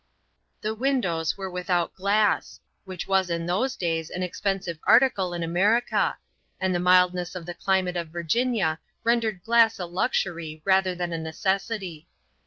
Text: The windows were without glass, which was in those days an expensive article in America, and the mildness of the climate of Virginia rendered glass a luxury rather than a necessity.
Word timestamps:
The 0.61 0.73
windows 0.73 1.37
were 1.37 1.47
without 1.51 1.93
glass, 1.93 2.59
which 2.85 3.07
was 3.07 3.29
in 3.29 3.45
those 3.45 3.75
days 3.75 4.09
an 4.09 4.23
expensive 4.23 4.79
article 4.87 5.31
in 5.31 5.43
America, 5.43 6.17
and 6.59 6.73
the 6.73 6.79
mildness 6.79 7.35
of 7.35 7.45
the 7.45 7.53
climate 7.53 7.95
of 7.95 8.07
Virginia 8.09 8.79
rendered 9.03 9.43
glass 9.43 9.77
a 9.77 9.85
luxury 9.85 10.63
rather 10.65 10.95
than 10.95 11.13
a 11.13 11.19
necessity. 11.19 12.07